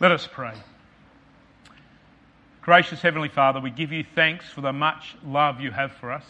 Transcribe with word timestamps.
Let 0.00 0.12
us 0.12 0.26
pray. 0.26 0.54
Gracious 2.62 3.02
Heavenly 3.02 3.28
Father, 3.28 3.60
we 3.60 3.68
give 3.68 3.92
you 3.92 4.02
thanks 4.14 4.48
for 4.48 4.62
the 4.62 4.72
much 4.72 5.14
love 5.22 5.60
you 5.60 5.70
have 5.72 5.92
for 5.92 6.10
us. 6.10 6.24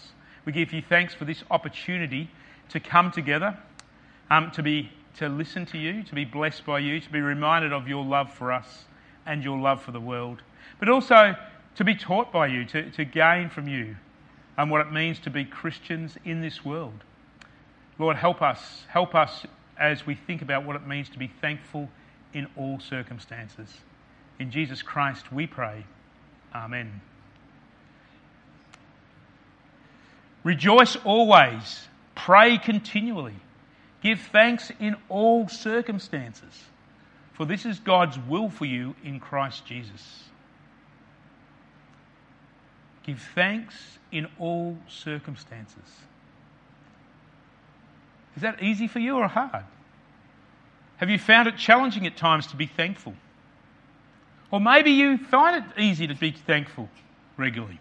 We 0.44 0.50
give 0.50 0.72
you 0.72 0.82
thanks 0.82 1.14
for 1.14 1.24
this 1.24 1.44
opportunity 1.52 2.28
to 2.70 2.80
come 2.80 3.12
together, 3.12 3.56
um, 4.28 4.50
to, 4.56 4.64
be, 4.64 4.90
to 5.18 5.28
listen 5.28 5.66
to 5.66 5.78
you, 5.78 6.02
to 6.02 6.14
be 6.16 6.24
blessed 6.24 6.66
by 6.66 6.80
you, 6.80 6.98
to 6.98 7.10
be 7.10 7.20
reminded 7.20 7.72
of 7.72 7.86
your 7.86 8.04
love 8.04 8.34
for 8.34 8.50
us 8.50 8.86
and 9.24 9.44
your 9.44 9.56
love 9.56 9.80
for 9.80 9.92
the 9.92 10.00
world, 10.00 10.42
but 10.80 10.88
also 10.88 11.36
to 11.76 11.84
be 11.84 11.94
taught 11.94 12.32
by 12.32 12.48
you, 12.48 12.64
to, 12.64 12.90
to 12.90 13.04
gain 13.04 13.48
from 13.50 13.68
you 13.68 13.94
and 14.58 14.68
what 14.68 14.80
it 14.84 14.90
means 14.92 15.20
to 15.20 15.30
be 15.30 15.44
Christians 15.44 16.16
in 16.24 16.40
this 16.40 16.64
world. 16.64 17.04
Lord, 18.00 18.16
help 18.16 18.42
us. 18.42 18.84
Help 18.88 19.14
us 19.14 19.46
as 19.78 20.04
we 20.04 20.16
think 20.16 20.42
about 20.42 20.64
what 20.64 20.74
it 20.74 20.88
means 20.88 21.08
to 21.10 21.20
be 21.20 21.30
thankful 21.40 21.88
in 22.32 22.46
all 22.56 22.80
circumstances. 22.80 23.68
In 24.38 24.50
Jesus 24.50 24.82
Christ 24.82 25.32
we 25.32 25.46
pray. 25.46 25.84
Amen. 26.54 27.00
Rejoice 30.42 30.96
always, 31.04 31.88
pray 32.14 32.56
continually, 32.56 33.36
give 34.02 34.20
thanks 34.32 34.72
in 34.80 34.96
all 35.08 35.48
circumstances, 35.48 36.64
for 37.34 37.44
this 37.44 37.66
is 37.66 37.78
God's 37.78 38.18
will 38.18 38.48
for 38.48 38.64
you 38.64 38.94
in 39.04 39.20
Christ 39.20 39.66
Jesus. 39.66 40.24
Give 43.02 43.20
thanks 43.34 43.98
in 44.10 44.28
all 44.38 44.78
circumstances. 44.88 45.76
Is 48.36 48.42
that 48.42 48.62
easy 48.62 48.88
for 48.88 48.98
you 48.98 49.16
or 49.16 49.28
hard? 49.28 49.64
Have 51.00 51.08
you 51.08 51.18
found 51.18 51.48
it 51.48 51.56
challenging 51.56 52.06
at 52.06 52.18
times 52.18 52.48
to 52.48 52.56
be 52.56 52.66
thankful? 52.66 53.14
Or 54.50 54.60
maybe 54.60 54.90
you 54.90 55.16
find 55.16 55.64
it 55.64 55.80
easy 55.80 56.06
to 56.06 56.14
be 56.14 56.30
thankful 56.30 56.90
regularly. 57.38 57.80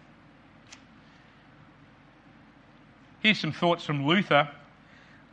Here's 3.22 3.38
some 3.38 3.52
thoughts 3.52 3.84
from 3.84 4.06
Luther. 4.06 4.48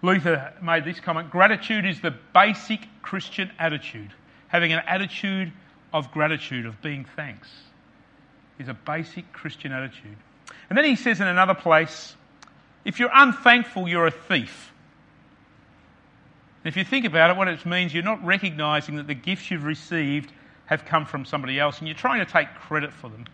Luther 0.02 0.54
made 0.62 0.84
this 0.84 1.00
comment 1.00 1.32
Gratitude 1.32 1.86
is 1.86 2.02
the 2.02 2.14
basic 2.34 2.82
Christian 3.02 3.52
attitude. 3.58 4.12
Having 4.50 4.74
an 4.74 4.84
attitude 4.86 5.54
of 5.94 6.12
gratitude, 6.12 6.66
of 6.66 6.82
being 6.82 7.06
thanks, 7.16 7.48
is 8.60 8.68
a 8.68 8.74
basic 8.74 9.32
Christian 9.32 9.72
attitude. 9.72 10.18
And 10.70 10.78
then 10.78 10.84
he 10.84 10.98
says 10.98 11.22
in 11.22 11.28
another 11.28 11.54
place 11.54 12.18
if 12.84 13.00
you're 13.00 13.12
unthankful, 13.14 13.88
you're 13.88 14.08
a 14.08 14.12
thief. 14.12 14.74
If 16.68 16.76
you 16.76 16.84
think 16.84 17.06
about 17.06 17.30
it, 17.30 17.38
what 17.38 17.48
it 17.48 17.66
means, 17.66 17.94
you're 17.94 18.04
not 18.04 18.24
recognizing 18.26 18.98
that 18.98 19.08
the 19.08 19.14
gifts 19.14 19.50
you've 19.50 19.64
received 19.64 20.32
have 20.66 20.86
come 20.86 21.06
from 21.06 21.24
somebody 21.24 21.60
else 21.60 21.80
and 21.80 21.88
you're 21.88 21.96
trying 21.96 22.26
to 22.26 22.32
take 22.32 22.54
credit 22.56 22.92
for 22.92 23.10
them. 23.10 23.26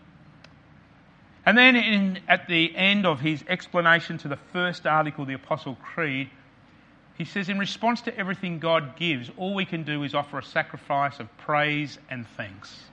And 1.46 1.58
then 1.58 1.76
in, 1.76 2.20
at 2.28 2.46
the 2.48 2.74
end 2.74 3.04
of 3.04 3.20
his 3.20 3.44
explanation 3.48 4.18
to 4.18 4.28
the 4.28 4.38
first 4.52 4.86
article, 4.86 5.24
the 5.24 5.34
Apostle 5.34 5.76
Creed, 5.76 6.30
he 7.18 7.24
says, 7.24 7.48
In 7.48 7.58
response 7.58 8.00
to 8.02 8.16
everything 8.16 8.60
God 8.60 8.96
gives, 8.96 9.30
all 9.36 9.54
we 9.54 9.64
can 9.64 9.82
do 9.82 10.04
is 10.04 10.14
offer 10.14 10.38
a 10.38 10.44
sacrifice 10.44 11.20
of 11.20 11.36
praise 11.38 11.98
and 12.10 12.26
thanks. 12.36 12.84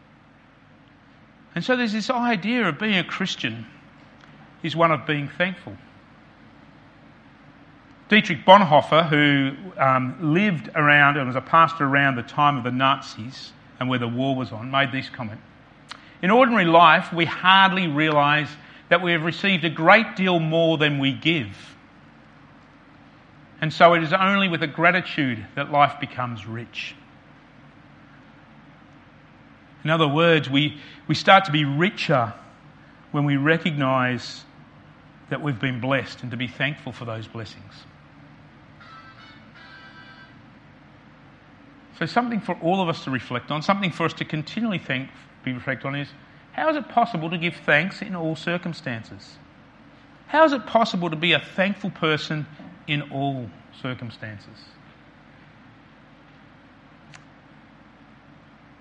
And 1.56 1.64
so 1.64 1.76
there's 1.76 1.94
this 1.94 2.10
idea 2.10 2.68
of 2.68 2.80
being 2.80 2.98
a 2.98 3.04
Christian 3.04 3.68
is 4.64 4.76
one 4.76 4.92
of 4.92 5.06
being 5.06 5.28
thankful. 5.28 5.76
Dietrich 8.12 8.46
Bonhoeffer, 8.46 9.08
who 9.08 9.56
um, 9.80 10.34
lived 10.34 10.70
around 10.76 11.16
and 11.16 11.28
was 11.28 11.38
a 11.38 11.42
pastor 11.42 11.86
around 11.86 12.18
the 12.18 12.24
time 12.24 12.58
of 12.58 12.66
the 12.66 12.72
Nazis 12.72 13.54
and 13.80 13.88
where 13.88 14.00
the 14.00 14.08
war 14.10 14.36
was 14.36 14.52
on, 14.52 14.70
made 14.70 14.92
this 14.92 15.10
comment. 15.10 15.40
In 16.22 16.30
ordinary 16.30 16.66
life, 16.66 17.14
we 17.14 17.24
hardly 17.24 17.88
realise 17.88 18.50
that 18.90 19.02
we 19.02 19.14
have 19.14 19.24
received 19.24 19.64
a 19.64 19.70
great 19.70 20.18
deal 20.18 20.42
more 20.42 20.78
than 20.78 21.00
we 21.00 21.14
give. 21.14 21.56
And 23.62 23.72
so 23.72 23.94
it 23.94 24.04
is 24.04 24.12
only 24.12 24.50
with 24.50 24.62
a 24.62 24.68
gratitude 24.68 25.46
that 25.56 25.72
life 25.72 25.98
becomes 26.02 26.46
rich. 26.46 26.94
In 29.86 29.90
other 29.90 30.10
words, 30.10 30.50
we, 30.50 30.82
we 31.08 31.16
start 31.16 31.46
to 31.46 31.54
be 31.54 31.64
richer 31.64 32.34
when 33.14 33.24
we 33.24 33.38
recognise 33.38 34.44
that 35.30 35.42
we've 35.42 35.62
been 35.62 35.80
blessed 35.80 36.24
and 36.24 36.32
to 36.32 36.36
be 36.36 36.50
thankful 36.50 36.92
for 36.92 37.06
those 37.06 37.26
blessings. 37.26 37.86
So, 42.00 42.06
something 42.06 42.40
for 42.40 42.56
all 42.62 42.82
of 42.82 42.90
us 42.90 43.04
to 43.04 43.12
reflect 43.12 43.52
on, 43.52 43.62
something 43.62 43.92
for 43.92 44.06
us 44.06 44.14
to 44.14 44.26
continually 44.26 44.80
think, 44.80 45.10
be 45.44 45.54
reflect 45.54 45.86
on 45.86 45.96
is 45.96 46.08
how 46.54 46.70
is 46.70 46.76
it 46.76 46.90
possible 46.90 47.30
to 47.30 47.38
give 47.38 47.56
thanks 47.66 48.02
in 48.02 48.16
all 48.16 48.36
circumstances? 48.36 49.38
How 50.28 50.46
is 50.46 50.54
it 50.54 50.66
possible 50.66 51.10
to 51.10 51.16
be 51.16 51.34
a 51.34 51.40
thankful 51.40 51.92
person 51.92 52.46
in 52.88 53.02
all 53.12 53.50
circumstances? 53.82 54.58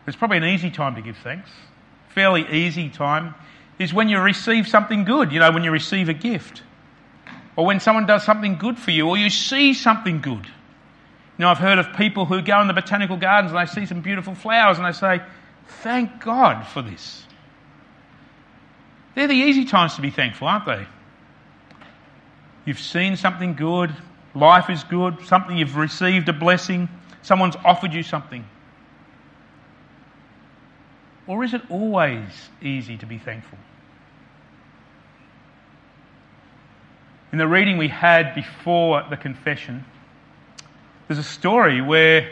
It's 0.06 0.16
probably 0.16 0.38
an 0.38 0.44
easy 0.44 0.70
time 0.70 0.96
to 0.96 1.02
give 1.02 1.16
thanks. 1.18 1.50
Fairly 2.08 2.46
easy 2.50 2.88
time 2.88 3.34
is 3.78 3.94
when 3.94 4.08
you 4.08 4.18
receive 4.20 4.66
something 4.66 5.04
good, 5.04 5.32
you 5.32 5.38
know, 5.38 5.52
when 5.52 5.62
you 5.62 5.70
receive 5.70 6.08
a 6.08 6.14
gift. 6.14 6.62
Or 7.56 7.66
when 7.66 7.80
someone 7.80 8.06
does 8.06 8.24
something 8.24 8.56
good 8.56 8.78
for 8.78 8.90
you, 8.90 9.08
or 9.08 9.16
you 9.16 9.30
see 9.30 9.74
something 9.74 10.20
good. 10.20 10.46
You 11.40 11.46
know, 11.46 11.52
I've 11.52 11.56
heard 11.58 11.78
of 11.78 11.96
people 11.96 12.26
who 12.26 12.42
go 12.42 12.60
in 12.60 12.66
the 12.66 12.74
botanical 12.74 13.16
gardens 13.16 13.50
and 13.50 13.66
they 13.66 13.72
see 13.72 13.86
some 13.86 14.02
beautiful 14.02 14.34
flowers 14.34 14.76
and 14.76 14.86
they 14.86 14.92
say, 14.92 15.22
Thank 15.82 16.22
God 16.22 16.66
for 16.66 16.82
this. 16.82 17.24
They're 19.14 19.26
the 19.26 19.32
easy 19.32 19.64
times 19.64 19.94
to 19.94 20.02
be 20.02 20.10
thankful, 20.10 20.48
aren't 20.48 20.66
they? 20.66 20.86
You've 22.66 22.78
seen 22.78 23.16
something 23.16 23.54
good, 23.54 23.90
life 24.34 24.68
is 24.68 24.84
good, 24.84 25.24
something 25.24 25.56
you've 25.56 25.76
received 25.76 26.28
a 26.28 26.34
blessing, 26.34 26.90
someone's 27.22 27.56
offered 27.64 27.94
you 27.94 28.02
something. 28.02 28.44
Or 31.26 31.42
is 31.42 31.54
it 31.54 31.62
always 31.70 32.50
easy 32.60 32.98
to 32.98 33.06
be 33.06 33.16
thankful? 33.16 33.56
In 37.32 37.38
the 37.38 37.48
reading 37.48 37.78
we 37.78 37.88
had 37.88 38.34
before 38.34 39.06
the 39.08 39.16
confession, 39.16 39.86
there's 41.10 41.18
a 41.18 41.24
story 41.24 41.80
where 41.80 42.30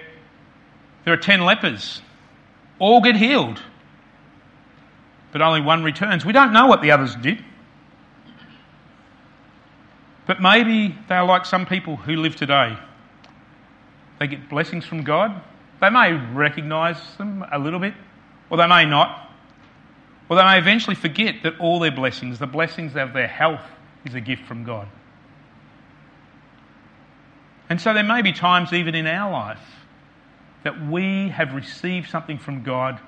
there 1.04 1.12
are 1.12 1.16
10 1.16 1.40
lepers. 1.40 2.00
All 2.78 3.00
get 3.00 3.16
healed, 3.16 3.60
but 5.32 5.42
only 5.42 5.60
one 5.60 5.82
returns. 5.82 6.24
We 6.24 6.32
don't 6.32 6.52
know 6.52 6.68
what 6.68 6.80
the 6.80 6.92
others 6.92 7.16
did. 7.16 7.44
But 10.28 10.40
maybe 10.40 10.96
they 11.08 11.16
are 11.16 11.26
like 11.26 11.44
some 11.44 11.66
people 11.66 11.96
who 11.96 12.14
live 12.18 12.36
today. 12.36 12.78
They 14.20 14.28
get 14.28 14.48
blessings 14.48 14.84
from 14.84 15.02
God. 15.02 15.42
They 15.80 15.90
may 15.90 16.12
recognise 16.12 17.00
them 17.16 17.44
a 17.50 17.58
little 17.58 17.80
bit, 17.80 17.94
or 18.48 18.58
they 18.58 18.68
may 18.68 18.84
not. 18.84 19.28
Or 20.28 20.36
they 20.36 20.44
may 20.44 20.56
eventually 20.56 20.94
forget 20.94 21.42
that 21.42 21.58
all 21.58 21.80
their 21.80 21.90
blessings, 21.90 22.38
the 22.38 22.46
blessings 22.46 22.94
of 22.94 23.12
their 23.12 23.26
health, 23.26 23.64
is 24.04 24.14
a 24.14 24.20
gift 24.20 24.44
from 24.44 24.62
God. 24.62 24.86
And 27.68 27.80
so 27.80 27.92
there 27.92 28.02
may 28.04 28.22
be 28.22 28.32
times, 28.32 28.72
even 28.72 28.94
in 28.94 29.06
our 29.06 29.30
life, 29.30 29.60
that 30.64 30.88
we 30.88 31.28
have 31.28 31.54
received 31.54 32.10
something 32.10 32.38
from 32.38 32.62
God 32.62 32.98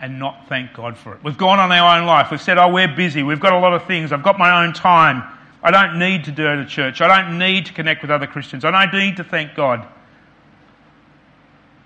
and 0.00 0.18
not 0.18 0.46
thank 0.48 0.74
God 0.74 0.96
for 0.96 1.14
it. 1.14 1.24
We've 1.24 1.38
gone 1.38 1.58
on 1.58 1.72
our 1.72 1.98
own 1.98 2.06
life. 2.06 2.30
We've 2.30 2.40
said, 2.40 2.58
oh, 2.58 2.68
we're 2.68 2.94
busy. 2.94 3.22
We've 3.22 3.40
got 3.40 3.52
a 3.52 3.58
lot 3.58 3.72
of 3.72 3.86
things. 3.86 4.12
I've 4.12 4.22
got 4.22 4.38
my 4.38 4.64
own 4.64 4.72
time. 4.72 5.22
I 5.62 5.70
don't 5.70 5.98
need 5.98 6.24
to 6.24 6.30
go 6.30 6.56
to 6.56 6.66
church. 6.66 7.00
I 7.00 7.08
don't 7.08 7.38
need 7.38 7.66
to 7.66 7.72
connect 7.72 8.02
with 8.02 8.10
other 8.10 8.26
Christians. 8.26 8.64
I 8.64 8.70
don't 8.70 8.92
need 8.92 9.16
to 9.16 9.24
thank 9.24 9.54
God. 9.54 9.86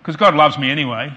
Because 0.00 0.16
God 0.16 0.34
loves 0.34 0.58
me 0.58 0.70
anyway. 0.70 1.16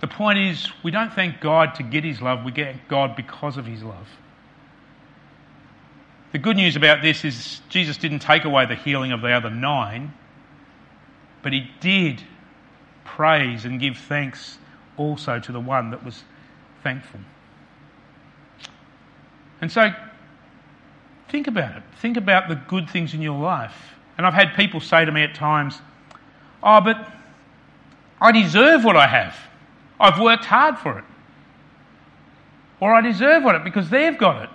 The 0.00 0.06
point 0.06 0.38
is, 0.38 0.70
we 0.84 0.90
don't 0.90 1.12
thank 1.12 1.40
God 1.40 1.74
to 1.76 1.82
get 1.82 2.04
His 2.04 2.20
love, 2.20 2.44
we 2.44 2.52
get 2.52 2.88
God 2.88 3.16
because 3.16 3.56
of 3.56 3.66
His 3.66 3.82
love. 3.82 4.06
The 6.34 6.40
good 6.40 6.56
news 6.56 6.74
about 6.74 7.00
this 7.00 7.24
is 7.24 7.60
Jesus 7.68 7.96
didn't 7.96 8.18
take 8.18 8.44
away 8.44 8.66
the 8.66 8.74
healing 8.74 9.12
of 9.12 9.20
the 9.20 9.30
other 9.30 9.50
nine, 9.50 10.12
but 11.44 11.52
he 11.52 11.70
did 11.78 12.20
praise 13.04 13.64
and 13.64 13.78
give 13.78 13.96
thanks 13.96 14.58
also 14.96 15.38
to 15.38 15.52
the 15.52 15.60
one 15.60 15.90
that 15.90 16.04
was 16.04 16.24
thankful. 16.82 17.20
And 19.60 19.70
so, 19.70 19.92
think 21.28 21.46
about 21.46 21.76
it. 21.76 21.84
Think 22.02 22.16
about 22.16 22.48
the 22.48 22.56
good 22.56 22.90
things 22.90 23.14
in 23.14 23.22
your 23.22 23.40
life. 23.40 23.94
And 24.18 24.26
I've 24.26 24.34
had 24.34 24.56
people 24.56 24.80
say 24.80 25.04
to 25.04 25.12
me 25.12 25.22
at 25.22 25.36
times, 25.36 25.80
Oh, 26.64 26.80
but 26.80 27.12
I 28.20 28.32
deserve 28.32 28.82
what 28.82 28.96
I 28.96 29.06
have. 29.06 29.36
I've 30.00 30.18
worked 30.18 30.46
hard 30.46 30.78
for 30.78 30.98
it. 30.98 31.04
Or 32.80 32.92
I 32.92 33.02
deserve 33.02 33.44
what 33.44 33.54
it 33.54 33.62
because 33.62 33.88
they've 33.88 34.18
got 34.18 34.42
it. 34.42 34.50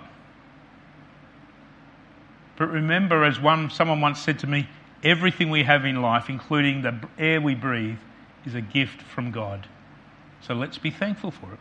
But 2.60 2.72
remember, 2.72 3.24
as 3.24 3.40
one, 3.40 3.70
someone 3.70 4.02
once 4.02 4.20
said 4.20 4.40
to 4.40 4.46
me, 4.46 4.68
everything 5.02 5.48
we 5.48 5.62
have 5.62 5.86
in 5.86 6.02
life, 6.02 6.28
including 6.28 6.82
the 6.82 6.94
air 7.18 7.40
we 7.40 7.54
breathe, 7.54 7.96
is 8.44 8.54
a 8.54 8.60
gift 8.60 9.00
from 9.00 9.30
God. 9.30 9.66
So 10.42 10.52
let's 10.52 10.76
be 10.76 10.90
thankful 10.90 11.30
for 11.30 11.54
it. 11.54 11.58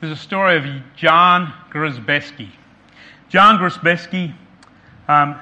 There's 0.00 0.12
a 0.12 0.20
story 0.20 0.56
of 0.56 0.64
Jan 0.96 1.52
Grzebski. 1.70 2.50
Jan 3.28 3.58
Grzebski 3.58 4.34
um, 5.06 5.38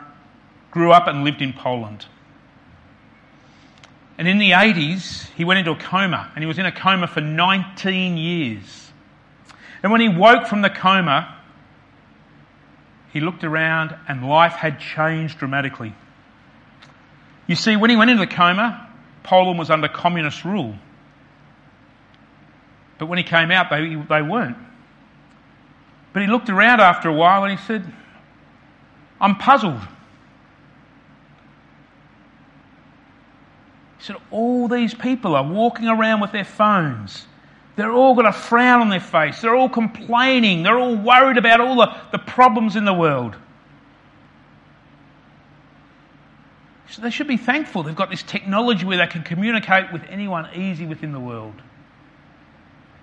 grew 0.70 0.92
up 0.92 1.06
and 1.06 1.24
lived 1.24 1.40
in 1.40 1.54
Poland. 1.54 2.04
And 4.18 4.28
in 4.28 4.36
the 4.36 4.50
80s, 4.50 5.30
he 5.38 5.46
went 5.46 5.58
into 5.58 5.70
a 5.70 5.76
coma, 5.76 6.30
and 6.34 6.42
he 6.42 6.46
was 6.46 6.58
in 6.58 6.66
a 6.66 6.72
coma 6.72 7.06
for 7.06 7.22
19 7.22 8.18
years. 8.18 8.85
And 9.86 9.92
when 9.92 10.00
he 10.00 10.08
woke 10.08 10.48
from 10.48 10.62
the 10.62 10.68
coma, 10.68 11.32
he 13.12 13.20
looked 13.20 13.44
around 13.44 13.94
and 14.08 14.28
life 14.28 14.54
had 14.54 14.80
changed 14.80 15.38
dramatically. 15.38 15.94
You 17.46 17.54
see, 17.54 17.76
when 17.76 17.88
he 17.90 17.94
went 17.94 18.10
into 18.10 18.26
the 18.26 18.34
coma, 18.34 18.90
Poland 19.22 19.60
was 19.60 19.70
under 19.70 19.86
communist 19.86 20.44
rule. 20.44 20.74
But 22.98 23.06
when 23.06 23.16
he 23.16 23.22
came 23.22 23.52
out, 23.52 23.70
they, 23.70 23.94
they 23.94 24.22
weren't. 24.22 24.56
But 26.12 26.22
he 26.22 26.26
looked 26.26 26.50
around 26.50 26.80
after 26.80 27.08
a 27.08 27.14
while 27.14 27.44
and 27.44 27.56
he 27.56 27.64
said, 27.64 27.84
I'm 29.20 29.36
puzzled. 29.36 29.82
He 33.98 34.04
said, 34.04 34.16
All 34.32 34.66
these 34.66 34.94
people 34.94 35.36
are 35.36 35.48
walking 35.48 35.86
around 35.86 36.22
with 36.22 36.32
their 36.32 36.44
phones. 36.44 37.28
They're 37.76 37.92
all 37.92 38.14
got 38.14 38.26
a 38.26 38.32
frown 38.32 38.80
on 38.80 38.88
their 38.88 39.00
face. 39.00 39.40
They're 39.42 39.54
all 39.54 39.68
complaining. 39.68 40.62
They're 40.62 40.78
all 40.78 40.96
worried 40.96 41.36
about 41.36 41.60
all 41.60 41.76
the, 41.76 41.94
the 42.10 42.18
problems 42.18 42.74
in 42.74 42.86
the 42.86 42.94
world. 42.94 43.36
So 46.88 47.02
they 47.02 47.10
should 47.10 47.28
be 47.28 47.36
thankful 47.36 47.82
they've 47.82 47.94
got 47.94 48.10
this 48.10 48.22
technology 48.22 48.86
where 48.86 48.96
they 48.96 49.06
can 49.06 49.22
communicate 49.22 49.92
with 49.92 50.02
anyone 50.08 50.48
easy 50.54 50.86
within 50.86 51.12
the 51.12 51.20
world. 51.20 51.54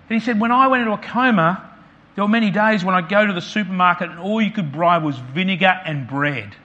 And 0.08 0.20
he 0.20 0.24
said, 0.24 0.40
When 0.40 0.50
I 0.50 0.66
went 0.66 0.80
into 0.82 0.92
a 0.92 0.98
coma, 0.98 1.70
there 2.16 2.24
were 2.24 2.28
many 2.28 2.50
days 2.50 2.84
when 2.84 2.96
I'd 2.96 3.08
go 3.08 3.24
to 3.24 3.32
the 3.32 3.40
supermarket 3.40 4.10
and 4.10 4.18
all 4.18 4.42
you 4.42 4.50
could 4.50 4.72
buy 4.72 4.98
was 4.98 5.16
vinegar 5.18 5.80
and 5.84 6.08
bread. 6.08 6.56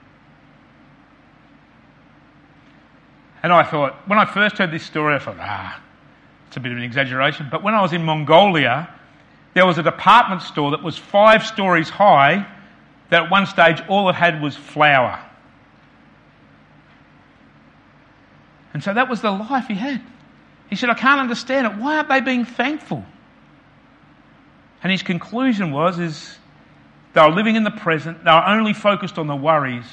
And 3.42 3.52
I 3.52 3.62
thought, 3.62 3.94
when 4.08 4.18
I 4.18 4.24
first 4.24 4.58
heard 4.58 4.70
this 4.70 4.82
story, 4.82 5.14
I 5.14 5.18
thought, 5.18 5.36
ah, 5.38 5.80
it's 6.50 6.56
a 6.56 6.60
bit 6.60 6.72
of 6.72 6.78
an 6.78 6.82
exaggeration. 6.82 7.46
But 7.48 7.62
when 7.62 7.74
I 7.74 7.80
was 7.80 7.92
in 7.92 8.02
Mongolia, 8.02 8.92
there 9.54 9.64
was 9.64 9.78
a 9.78 9.84
department 9.84 10.42
store 10.42 10.72
that 10.72 10.82
was 10.82 10.98
five 10.98 11.46
stories 11.46 11.88
high 11.88 12.44
that 13.10 13.22
at 13.22 13.30
one 13.30 13.46
stage 13.46 13.80
all 13.88 14.08
it 14.08 14.16
had 14.16 14.42
was 14.42 14.56
flour. 14.56 15.24
And 18.74 18.82
so 18.82 18.92
that 18.92 19.08
was 19.08 19.20
the 19.20 19.30
life 19.30 19.68
he 19.68 19.74
had. 19.74 20.02
He 20.68 20.74
said, 20.74 20.90
I 20.90 20.94
can't 20.94 21.20
understand 21.20 21.68
it. 21.68 21.76
Why 21.80 21.98
aren't 21.98 22.08
they 22.08 22.20
being 22.20 22.44
thankful? 22.44 23.04
And 24.82 24.90
his 24.90 25.04
conclusion 25.04 25.70
was 25.70 26.00
is 26.00 26.36
they 27.12 27.20
were 27.20 27.30
living 27.30 27.54
in 27.54 27.62
the 27.62 27.70
present, 27.70 28.24
they 28.24 28.30
were 28.32 28.44
only 28.44 28.72
focused 28.72 29.18
on 29.18 29.28
the 29.28 29.36
worries, 29.36 29.86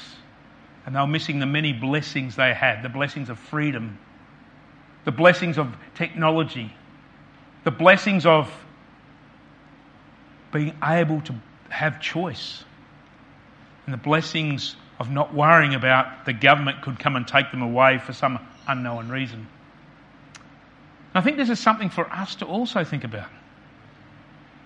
and 0.87 0.95
they 0.95 0.99
were 0.99 1.05
missing 1.05 1.37
the 1.37 1.45
many 1.45 1.71
blessings 1.71 2.35
they 2.35 2.55
had, 2.55 2.81
the 2.81 2.89
blessings 2.89 3.29
of 3.29 3.37
freedom, 3.37 3.99
the 5.07 5.11
blessings 5.13 5.57
of 5.57 5.73
technology, 5.95 6.69
the 7.63 7.71
blessings 7.71 8.25
of 8.25 8.53
being 10.51 10.75
able 10.83 11.21
to 11.21 11.33
have 11.69 12.01
choice, 12.01 12.65
and 13.85 13.93
the 13.93 13.97
blessings 13.97 14.75
of 14.99 15.09
not 15.09 15.33
worrying 15.33 15.75
about 15.75 16.25
the 16.25 16.33
government 16.33 16.81
could 16.81 16.99
come 16.99 17.15
and 17.15 17.25
take 17.25 17.51
them 17.51 17.61
away 17.61 17.99
for 17.99 18.11
some 18.11 18.37
unknown 18.67 19.07
reason. 19.07 19.47
I 21.15 21.21
think 21.21 21.37
this 21.37 21.49
is 21.49 21.57
something 21.57 21.89
for 21.89 22.05
us 22.11 22.35
to 22.35 22.45
also 22.45 22.83
think 22.83 23.05
about. 23.05 23.29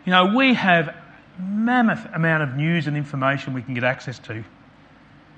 You 0.05 0.11
know, 0.11 0.35
we 0.35 0.55
have 0.55 0.95
mammoth 1.37 2.03
amount 2.15 2.41
of 2.41 2.55
news 2.55 2.87
and 2.87 2.97
information 2.97 3.53
we 3.53 3.61
can 3.61 3.75
get 3.75 3.83
access 3.83 4.17
to, 4.17 4.44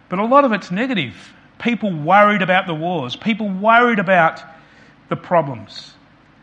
but 0.08 0.20
a 0.20 0.24
lot 0.24 0.46
of 0.46 0.54
it's 0.54 0.72
negative. 0.72 1.14
People 1.60 1.92
worried 1.92 2.42
about 2.42 2.68
the 2.68 2.74
wars, 2.74 3.18
people 3.18 3.50
worried 3.50 4.00
about 4.00 4.42
the 5.10 5.16
problems. 5.16 5.94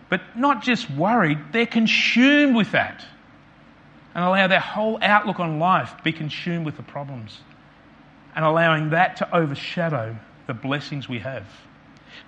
But 0.08 0.20
not 0.36 0.62
just 0.62 0.90
worried, 0.90 1.38
they're 1.52 1.66
consumed 1.66 2.56
with 2.56 2.72
that 2.72 3.04
and 4.14 4.24
allow 4.24 4.48
their 4.48 4.60
whole 4.60 4.98
outlook 5.00 5.38
on 5.38 5.58
life 5.58 5.92
be 6.02 6.12
consumed 6.12 6.66
with 6.66 6.76
the 6.76 6.82
problems 6.82 7.38
and 8.34 8.44
allowing 8.44 8.90
that 8.90 9.16
to 9.16 9.36
overshadow 9.36 10.16
the 10.46 10.54
blessings 10.54 11.08
we 11.08 11.20
have. 11.20 11.46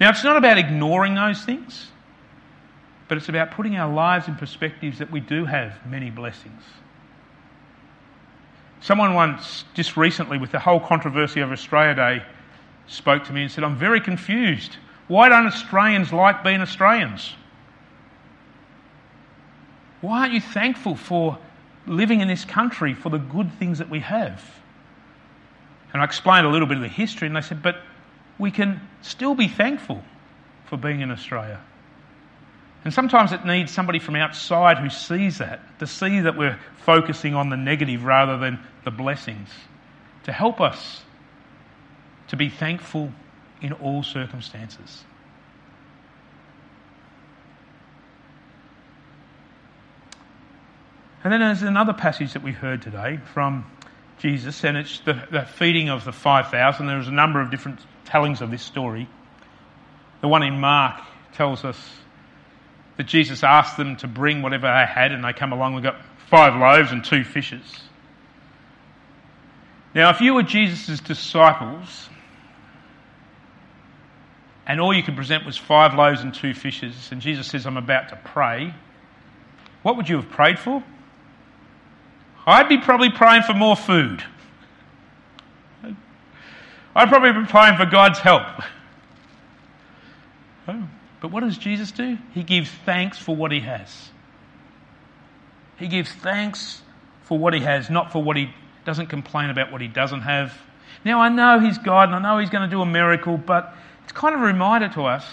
Now, 0.01 0.11
it's 0.11 0.25
not 0.25 0.37
about 0.37 0.59
ignoring 0.59 1.15
those 1.15 1.45
things, 1.45 1.89
but 3.09 3.19
it's 3.19 3.29
about 3.29 3.51
putting 3.51 3.77
our 3.77 3.93
lives 3.93 4.29
in 4.29 4.37
perspectives 4.37 4.99
that 4.99 5.11
we 5.11 5.21
do 5.21 5.45
have 5.45 5.75
many 5.87 6.11
blessings. 6.11 6.63
Someone 8.81 9.15
once, 9.15 9.65
just 9.75 9.97
recently, 9.97 10.39
with 10.39 10.51
the 10.51 10.59
whole 10.59 10.81
controversy 10.81 11.41
of 11.41 11.53
Australia 11.53 11.95
Day, 11.95 12.23
spoke 12.87 13.25
to 13.25 13.33
me 13.33 13.43
and 13.43 13.51
said, 13.51 13.65
I'm 13.65 13.77
very 13.77 14.01
confused. 14.01 14.77
Why 15.09 15.29
don't 15.29 15.47
Australians 15.47 16.13
like 16.13 16.45
being 16.45 16.61
Australians? 16.61 17.35
Why 20.01 20.21
aren't 20.21 20.33
you 20.33 20.41
thankful 20.41 20.97
for 20.97 21.39
living 21.87 22.21
in 22.21 22.29
this 22.29 22.45
country, 22.45 22.95
for 22.95 23.09
the 23.09 23.19
good 23.19 23.53
things 23.59 23.79
that 23.79 23.89
we 23.89 24.01
have? 24.01 24.43
And 25.93 26.01
I 26.01 26.05
explained 26.05 26.47
a 26.47 26.51
little 26.51 26.67
bit 26.67 26.77
of 26.77 26.83
the 26.83 26.89
history, 26.89 27.27
and 27.27 27.37
they 27.37 27.41
said, 27.41 27.63
but 27.63 27.77
we 28.39 28.51
can 28.51 28.81
still 29.03 29.35
be 29.35 29.49
thankful 29.49 30.03
for 30.67 30.77
being 30.77 31.01
in 31.01 31.11
Australia. 31.11 31.61
And 32.85 32.93
sometimes 32.93 33.33
it 33.33 33.45
needs 33.45 33.71
somebody 33.71 33.99
from 33.99 34.17
outside 34.17 34.79
who 34.79 34.91
sees 34.91 35.39
that, 35.39 35.61
to 35.79 35.87
see 35.87 36.21
that 36.21 36.37
we're 36.37 36.59
focusing 36.85 37.35
on 37.35 37.51
the 37.51 37.57
negative 37.57 38.05
rather 38.05 38.39
than 38.39 38.59
the 38.85 38.91
blessings, 38.91 39.51
to 40.25 40.33
help 40.33 40.61
us 40.61 41.03
to 42.29 42.37
be 42.37 42.49
thankful 42.49 43.13
in 43.63 43.73
all 43.73 44.03
circumstances. 44.03 45.05
And 51.25 51.33
then 51.33 51.41
there's 51.41 51.63
another 51.63 51.93
passage 51.93 52.33
that 52.33 52.43
we 52.43 52.51
heard 52.51 52.83
today 52.83 53.21
from 53.33 53.65
Jesus, 54.19 54.65
and 54.65 54.77
it's 54.77 54.99
the, 55.01 55.23
the 55.31 55.43
feeding 55.43 55.89
of 55.89 56.05
the 56.05 56.13
5,000. 56.13 56.87
There's 56.87 57.07
a 57.07 57.13
number 57.13 57.41
of 57.41 57.51
different 57.51 57.81
tellings 58.05 58.41
of 58.41 58.51
this 58.51 58.63
story. 58.63 59.09
The 60.21 60.29
one 60.29 60.43
in 60.43 60.59
Mark 60.59 61.01
tells 61.35 61.65
us 61.65 61.79
that 62.97 63.07
Jesus 63.07 63.45
asked 63.45 63.77
them 63.77 63.97
to 63.99 64.09
bring 64.09 64.43
whatever 64.43 64.67
they 64.67 64.93
had, 64.93 65.13
and 65.13 65.25
they 65.25 65.33
come 65.33 65.53
along. 65.53 65.75
We've 65.75 65.85
got 65.85 66.01
five 66.29 66.57
loaves 66.57 66.91
and 66.91 67.05
two 67.05 67.23
fishes. 67.23 67.63
Now, 69.95 70.11
if 70.11 70.21
you 70.21 70.35
were 70.35 70.43
Jesus' 70.43 71.01
disciples, 71.01 72.09
and 74.73 74.81
all 74.81 74.95
you 74.95 75.03
could 75.03 75.17
present 75.17 75.45
was 75.45 75.59
five 75.59 75.93
loaves 75.93 76.23
and 76.23 76.33
two 76.33 76.55
fishes, 76.55 77.11
and 77.13 77.21
Jesus 77.21 77.47
says, 77.47 77.67
I'm 77.67 77.77
about 77.77 78.09
to 78.09 78.17
pray, 78.25 78.73
what 79.83 79.99
would 79.99 80.09
you 80.09 80.17
have 80.17 80.31
prayed 80.31 80.59
for? 80.59 80.83
I'd 82.47 82.71
be 82.71 82.79
probably 82.79 83.11
praying 83.11 83.43
for 83.43 83.53
more 83.53 83.77
food. 83.77 84.25
I'd 86.97 87.09
probably 87.11 87.39
be 87.39 87.47
praying 87.47 87.77
for 87.77 87.85
God's 87.85 88.19
help. 88.19 88.47
But 91.21 91.31
what 91.31 91.45
does 91.45 91.57
Jesus 91.57 91.93
do? 91.93 92.19
He 92.35 92.43
gives 92.43 92.69
thanks 92.85 93.17
for 93.17 93.37
what 93.37 93.53
he 93.53 93.61
has. 93.61 94.11
He 95.77 95.87
gives 95.87 96.11
thanks 96.11 96.83
for 97.23 97.39
what 97.39 97.55
he 97.55 97.61
has, 97.61 97.89
not 97.89 98.11
for 98.11 98.21
what 98.21 98.37
he 98.37 98.53
doesn't 98.85 99.07
complain 99.07 99.49
about 99.51 99.71
what 99.71 99.81
he 99.81 99.87
doesn't 99.87 100.23
have. 100.23 100.53
Now, 101.05 101.21
I 101.21 101.29
know 101.29 101.61
he's 101.61 101.79
God 101.79 102.09
and 102.09 102.17
I 102.17 102.19
know 102.21 102.39
he's 102.39 102.51
going 102.51 102.69
to 102.69 102.75
do 102.75 102.83
a 102.83 102.87
miracle, 102.87 103.37
but 103.37 103.73
it's 104.05 104.13
kind 104.13 104.35
of 104.35 104.41
a 104.41 104.45
reminder 104.45 104.89
to 104.91 105.05
us 105.05 105.27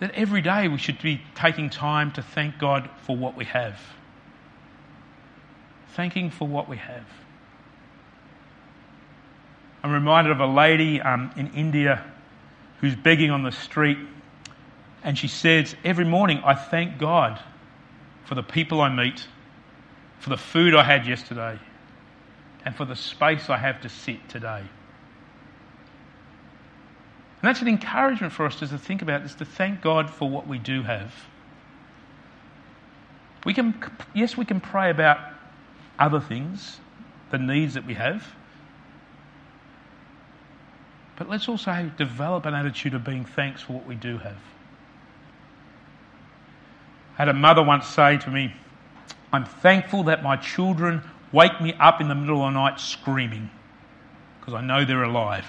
that 0.00 0.12
every 0.12 0.40
day 0.40 0.68
we 0.68 0.78
should 0.78 1.00
be 1.00 1.20
taking 1.34 1.70
time 1.70 2.10
to 2.12 2.22
thank 2.22 2.58
God 2.58 2.88
for 3.06 3.16
what 3.16 3.36
we 3.36 3.44
have. 3.44 3.78
Thanking 5.94 6.30
for 6.30 6.48
what 6.48 6.68
we 6.68 6.78
have. 6.78 7.04
I'm 9.82 9.92
reminded 9.92 10.32
of 10.32 10.40
a 10.40 10.46
lady 10.46 11.00
um, 11.00 11.30
in 11.36 11.48
India 11.54 12.04
who's 12.80 12.96
begging 12.96 13.30
on 13.30 13.42
the 13.42 13.52
street, 13.52 13.98
and 15.02 15.16
she 15.16 15.28
says, 15.28 15.74
Every 15.84 16.04
morning 16.04 16.42
I 16.44 16.54
thank 16.54 16.98
God 16.98 17.38
for 18.24 18.34
the 18.34 18.42
people 18.42 18.80
I 18.80 18.88
meet, 18.88 19.26
for 20.18 20.30
the 20.30 20.36
food 20.36 20.74
I 20.74 20.82
had 20.82 21.06
yesterday, 21.06 21.58
and 22.64 22.74
for 22.74 22.84
the 22.84 22.96
space 22.96 23.48
I 23.50 23.56
have 23.56 23.80
to 23.82 23.88
sit 23.88 24.28
today. 24.28 24.62
And 27.42 27.48
that's 27.48 27.62
an 27.62 27.68
encouragement 27.68 28.32
for 28.32 28.44
us 28.44 28.56
to 28.56 28.66
think 28.66 29.00
about 29.00 29.22
is 29.22 29.34
to 29.36 29.44
thank 29.44 29.80
God 29.80 30.10
for 30.10 30.28
what 30.28 30.46
we 30.46 30.58
do 30.58 30.82
have. 30.82 31.14
We 33.44 33.54
can, 33.54 33.82
yes, 34.14 34.36
we 34.36 34.44
can 34.44 34.60
pray 34.60 34.90
about 34.90 35.18
other 35.98 36.20
things, 36.20 36.78
the 37.30 37.38
needs 37.38 37.74
that 37.74 37.86
we 37.86 37.94
have. 37.94 38.26
But 41.16 41.30
let's 41.30 41.48
also 41.48 41.90
develop 41.96 42.44
an 42.44 42.54
attitude 42.54 42.92
of 42.92 43.04
being 43.04 43.24
thanks 43.24 43.62
for 43.62 43.72
what 43.72 43.86
we 43.86 43.94
do 43.94 44.18
have. 44.18 44.38
I 47.14 47.22
had 47.22 47.28
a 47.28 47.34
mother 47.34 47.62
once 47.62 47.86
say 47.86 48.18
to 48.18 48.30
me, 48.30 48.54
I'm 49.32 49.44
thankful 49.46 50.04
that 50.04 50.22
my 50.22 50.36
children 50.36 51.02
wake 51.32 51.60
me 51.60 51.72
up 51.74 52.00
in 52.00 52.08
the 52.08 52.14
middle 52.14 52.44
of 52.44 52.52
the 52.52 52.58
night 52.58 52.80
screaming 52.80 53.50
because 54.40 54.54
I 54.54 54.60
know 54.60 54.84
they're 54.84 55.02
alive. 55.02 55.46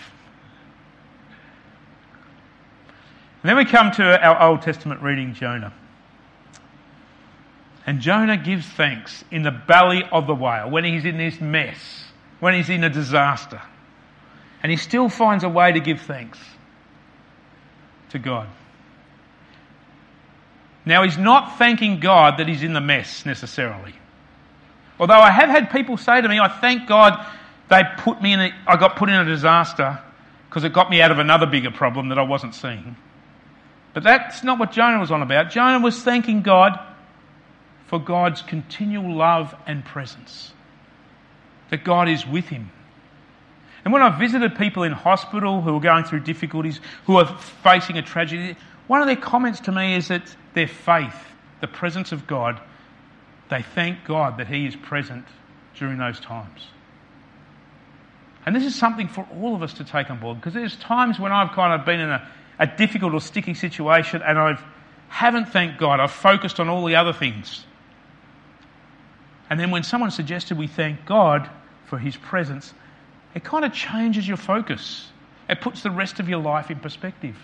And 3.41 3.50
then 3.50 3.57
we 3.57 3.65
come 3.65 3.91
to 3.93 4.24
our 4.24 4.50
Old 4.50 4.62
Testament 4.62 5.01
reading, 5.01 5.33
Jonah. 5.33 5.74
And 7.86 8.00
Jonah 8.00 8.38
gives 8.38 8.65
thanks 8.65 9.24
in 9.31 9.41
the 9.41 9.51
belly 9.51 10.03
of 10.12 10.27
the 10.27 10.36
whale 10.36 10.69
when 10.69 10.83
he's 10.83 11.05
in 11.05 11.17
this 11.17 11.41
mess, 11.41 12.05
when 12.39 12.53
he's 12.53 12.69
in 12.69 12.83
a 12.83 12.89
disaster. 12.89 13.62
And 14.62 14.71
he 14.71 14.77
still 14.77 15.10
finds 15.10 15.43
a 15.43 15.50
way 15.50 15.71
to 15.71 15.79
give 15.79 16.01
thanks 16.01 16.38
to 18.12 18.19
God. 18.19 18.48
Now, 20.86 21.03
he's 21.03 21.17
not 21.17 21.57
thanking 21.57 22.00
God 22.00 22.38
that 22.38 22.48
he's 22.48 22.63
in 22.63 22.74
the 22.74 22.81
mess 22.81 23.25
necessarily. 23.25 23.93
Although 25.00 25.19
I 25.19 25.31
have 25.31 25.50
had 25.50 25.71
people 25.71 25.98
say 25.98 26.21
to 26.21 26.29
me, 26.29 26.39
I 26.39 26.48
thank 26.48 26.88
God 26.88 27.25
they 27.69 27.81
put 27.98 28.21
me 28.21 28.33
in 28.33 28.39
a, 28.39 28.51
I 28.67 28.77
got 28.77 28.98
put 28.98 29.10
in 29.10 29.15
a 29.15 29.25
disaster 29.25 30.00
because 30.48 30.63
it 30.63 30.74
got 30.74 30.89
me 30.89 31.01
out 31.01 31.12
of 31.12 31.17
another 31.17 31.48
bigger 31.48 31.71
problem 31.71 32.10
that 32.10 32.19
I 32.19 32.24
wasn't 32.24 32.53
seeing. 32.53 32.95
But 33.93 34.03
that's 34.03 34.43
not 34.43 34.60
what 34.60 34.71
Jonah 34.71 35.00
was 35.00 35.12
on 35.12 35.21
about. 35.21 35.51
Jonah 35.51 35.83
was 35.83 36.01
thanking 36.01 36.41
God 36.41 36.79
for 37.88 38.00
God's 38.00 38.41
continual 38.41 39.15
love 39.15 39.53
and 39.67 39.83
presence. 39.83 40.53
That 41.71 41.83
God 41.83 42.07
is 42.07 42.25
with 42.25 42.45
him. 42.45 42.71
And 43.83 43.93
when 43.93 44.01
I've 44.01 44.19
visited 44.19 44.55
people 44.55 44.83
in 44.83 44.91
hospital 44.91 45.62
who 45.62 45.75
are 45.75 45.81
going 45.81 46.05
through 46.05 46.21
difficulties, 46.21 46.79
who 47.05 47.17
are 47.17 47.38
facing 47.63 47.98
a 47.98 48.01
tragedy, 48.01 48.55
one 48.88 49.01
of 49.01 49.07
their 49.07 49.15
comments 49.15 49.62
to 49.62 49.71
me 49.71 49.95
is 49.95 50.10
that 50.10 50.24
their 50.53 50.67
faith, 50.67 51.15
the 51.62 51.67
presence 51.67 52.12
of 52.12 52.27
God, 52.27 52.62
they 53.50 53.62
thank 53.62 54.05
God 54.05 54.38
that 54.38 54.48
He 54.48 54.65
is 54.65 54.75
present 54.75 55.25
during 55.75 55.98
those 55.98 56.19
times. 56.19 56.67
And 58.45 58.55
this 58.55 58.65
is 58.65 58.75
something 58.75 59.07
for 59.07 59.27
all 59.39 59.55
of 59.55 59.62
us 59.62 59.74
to 59.74 59.83
take 59.83 60.10
on 60.10 60.19
board 60.19 60.38
because 60.38 60.53
there's 60.53 60.75
times 60.77 61.19
when 61.19 61.31
I've 61.31 61.51
kind 61.51 61.79
of 61.79 61.86
been 61.86 62.00
in 62.00 62.10
a, 62.10 62.27
a 62.62 62.68
difficult 62.68 63.13
or 63.13 63.20
sticky 63.20 63.56
situation 63.56 64.22
and 64.22 64.38
I 64.38 64.58
haven't 65.10 65.48
thanked 65.48 65.80
God. 65.80 66.00
I've 66.00 66.12
focused 66.12 66.60
on 66.60 66.70
all 66.70 66.86
the 66.86 66.96
other 66.96 67.12
things. 67.12 67.65
And 69.50 69.60
then 69.60 69.72
when 69.72 69.84
someone 69.84 70.12
suggested 70.12 70.58
we 70.58 70.68
thank 70.68 71.06
God 71.06 71.50
for 71.88 71.98
His 71.98 72.15
presence, 72.15 72.74
it 73.34 73.44
kind 73.44 73.65
of 73.65 73.74
changes 73.74 74.27
your 74.27 74.38
focus. 74.38 75.10
It 75.50 75.60
puts 75.60 75.82
the 75.82 75.91
rest 75.91 76.20
of 76.20 76.30
your 76.30 76.39
life 76.39 76.70
in 76.70 76.80
perspective. 76.80 77.36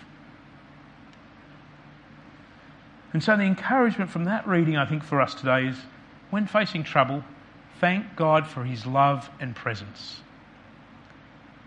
And 3.12 3.22
so, 3.22 3.36
the 3.36 3.42
encouragement 3.42 4.10
from 4.10 4.24
that 4.24 4.46
reading, 4.46 4.76
I 4.76 4.86
think, 4.86 5.02
for 5.02 5.20
us 5.20 5.34
today 5.34 5.66
is 5.66 5.76
when 6.30 6.46
facing 6.46 6.84
trouble, 6.84 7.24
thank 7.80 8.16
God 8.16 8.46
for 8.46 8.64
His 8.64 8.86
love 8.86 9.28
and 9.40 9.56
presence. 9.56 10.20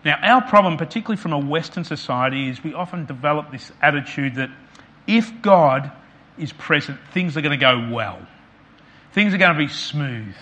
Now, 0.04 0.18
our 0.22 0.42
problem, 0.42 0.78
particularly 0.78 1.22
from 1.22 1.34
a 1.34 1.40
Western 1.40 1.84
society, 1.84 2.50
is 2.50 2.64
we 2.64 2.74
often 2.74 3.06
develop 3.06 3.52
this 3.52 3.72
attitude 3.82 4.36
that 4.36 4.50
if 5.08 5.42
God 5.42 5.92
is 6.38 6.52
present, 6.54 7.00
things 7.14 7.38
are 7.38 7.42
going 7.42 7.58
to 7.58 7.64
go 7.64 7.90
well. 7.92 8.20
Things 9.14 9.34
are 9.34 9.38
going 9.38 9.54
to 9.54 9.58
be 9.58 9.68
smooth. 9.68 10.36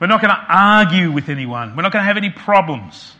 We're 0.00 0.06
not 0.06 0.20
going 0.20 0.34
to 0.34 0.46
argue 0.48 1.12
with 1.12 1.28
anyone. 1.28 1.76
We're 1.76 1.82
not 1.82 1.92
going 1.92 2.02
to 2.02 2.06
have 2.06 2.16
any 2.16 2.30
problems. 2.30 3.14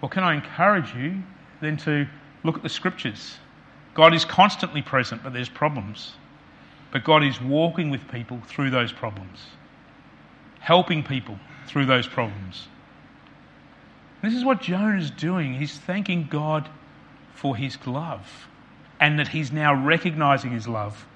Well, 0.00 0.08
can 0.08 0.24
I 0.24 0.34
encourage 0.34 0.94
you 0.94 1.22
then 1.60 1.76
to 1.78 2.06
look 2.42 2.56
at 2.56 2.62
the 2.62 2.68
scriptures? 2.68 3.36
God 3.94 4.14
is 4.14 4.24
constantly 4.24 4.82
present, 4.82 5.22
but 5.22 5.32
there's 5.32 5.48
problems. 5.48 6.14
But 6.90 7.04
God 7.04 7.22
is 7.22 7.40
walking 7.40 7.90
with 7.90 8.08
people 8.08 8.40
through 8.46 8.70
those 8.70 8.92
problems, 8.92 9.38
helping 10.60 11.02
people 11.02 11.38
through 11.66 11.86
those 11.86 12.06
problems. 12.06 12.68
This 14.22 14.34
is 14.34 14.44
what 14.44 14.62
Jonah 14.62 14.98
is 14.98 15.10
doing. 15.10 15.54
He's 15.54 15.76
thanking 15.76 16.28
God 16.30 16.68
for 17.34 17.56
his 17.56 17.76
love 17.86 18.48
and 19.00 19.18
that 19.18 19.28
he's 19.28 19.50
now 19.50 19.74
recognizing 19.74 20.52
his 20.52 20.68
love 20.68 21.06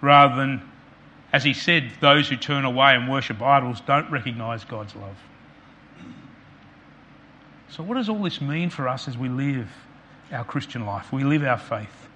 rather 0.00 0.34
than, 0.34 0.62
as 1.32 1.44
he 1.44 1.52
said, 1.52 1.90
those 2.00 2.28
who 2.28 2.36
turn 2.36 2.64
away 2.64 2.94
and 2.94 3.10
worship 3.10 3.42
idols 3.42 3.82
don't 3.82 4.10
recognize 4.10 4.64
God's 4.64 4.94
love. 4.94 5.16
So, 7.68 7.82
what 7.82 7.96
does 7.96 8.08
all 8.08 8.22
this 8.22 8.40
mean 8.40 8.70
for 8.70 8.88
us 8.88 9.08
as 9.08 9.18
we 9.18 9.28
live 9.28 9.68
our 10.32 10.44
Christian 10.44 10.86
life? 10.86 11.12
We 11.12 11.24
live 11.24 11.42
our 11.42 11.58
faith. 11.58 12.08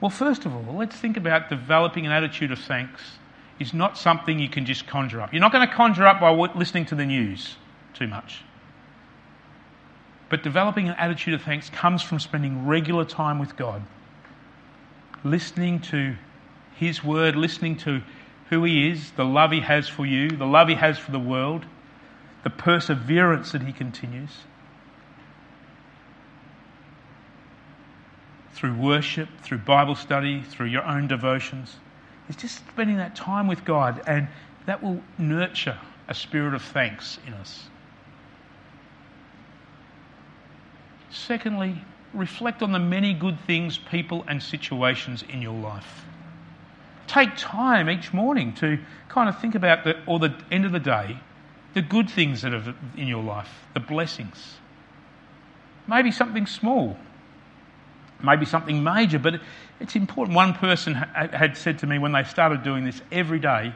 Well, 0.00 0.10
first 0.10 0.44
of 0.44 0.54
all, 0.54 0.74
let's 0.74 0.96
think 0.96 1.16
about 1.16 1.48
developing 1.48 2.04
an 2.04 2.12
attitude 2.12 2.50
of 2.50 2.58
thanks 2.58 3.00
is 3.62 3.72
not 3.72 3.96
something 3.96 4.38
you 4.38 4.48
can 4.48 4.66
just 4.66 4.86
conjure 4.86 5.20
up. 5.20 5.32
You're 5.32 5.40
not 5.40 5.52
going 5.52 5.66
to 5.66 5.74
conjure 5.74 6.06
up 6.06 6.20
by 6.20 6.30
listening 6.30 6.84
to 6.86 6.94
the 6.94 7.06
news 7.06 7.56
too 7.94 8.06
much. 8.06 8.42
But 10.28 10.42
developing 10.42 10.88
an 10.88 10.94
attitude 10.98 11.34
of 11.34 11.42
thanks 11.42 11.70
comes 11.70 12.02
from 12.02 12.18
spending 12.18 12.66
regular 12.66 13.04
time 13.04 13.38
with 13.38 13.56
God, 13.56 13.82
listening 15.24 15.80
to 15.82 16.16
His 16.74 17.02
word, 17.04 17.36
listening 17.36 17.76
to 17.78 18.02
who 18.50 18.64
He 18.64 18.90
is, 18.90 19.12
the 19.12 19.24
love 19.24 19.52
He 19.52 19.60
has 19.60 19.88
for 19.88 20.04
you, 20.04 20.28
the 20.28 20.46
love 20.46 20.68
He 20.68 20.74
has 20.74 20.98
for 20.98 21.12
the 21.12 21.18
world, 21.18 21.64
the 22.44 22.50
perseverance 22.50 23.52
that 23.52 23.62
He 23.62 23.72
continues. 23.72 24.30
through 28.62 28.74
worship, 28.74 29.28
through 29.40 29.58
Bible 29.58 29.96
study, 29.96 30.40
through 30.40 30.66
your 30.66 30.84
own 30.84 31.08
devotions. 31.08 31.74
It's 32.28 32.40
just 32.40 32.56
spending 32.56 32.96
that 32.96 33.16
time 33.16 33.46
with 33.46 33.64
God, 33.64 34.02
and 34.06 34.28
that 34.66 34.82
will 34.82 35.02
nurture 35.18 35.78
a 36.08 36.14
spirit 36.14 36.54
of 36.54 36.62
thanks 36.62 37.18
in 37.26 37.34
us. 37.34 37.68
Secondly, 41.10 41.84
reflect 42.14 42.62
on 42.62 42.72
the 42.72 42.78
many 42.78 43.12
good 43.12 43.38
things, 43.40 43.78
people, 43.78 44.24
and 44.28 44.42
situations 44.42 45.24
in 45.28 45.42
your 45.42 45.58
life. 45.58 46.04
Take 47.06 47.36
time 47.36 47.90
each 47.90 48.12
morning 48.12 48.54
to 48.54 48.78
kind 49.08 49.28
of 49.28 49.38
think 49.38 49.54
about 49.54 49.84
the, 49.84 49.96
or 50.06 50.18
the 50.18 50.34
end 50.50 50.64
of 50.64 50.72
the 50.72 50.80
day, 50.80 51.18
the 51.74 51.82
good 51.82 52.08
things 52.08 52.42
that 52.42 52.54
are 52.54 52.74
in 52.96 53.08
your 53.08 53.22
life, 53.22 53.50
the 53.74 53.80
blessings. 53.80 54.56
Maybe 55.86 56.10
something 56.10 56.46
small, 56.46 56.96
maybe 58.22 58.44
something 58.46 58.82
major, 58.82 59.18
but 59.18 59.40
it's 59.80 59.96
important. 59.96 60.36
One 60.36 60.54
person 60.54 60.94
had 60.94 61.56
said 61.56 61.78
to 61.80 61.86
me 61.86 61.98
when 61.98 62.12
they 62.12 62.24
started 62.24 62.62
doing 62.62 62.84
this 62.84 63.00
every 63.10 63.38
day, 63.38 63.72